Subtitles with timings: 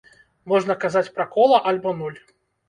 [0.53, 2.19] Можна казаць пра кола альбо нуль.